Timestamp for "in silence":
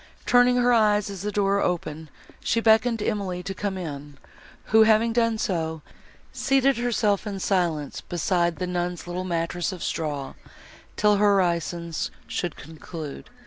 7.27-8.01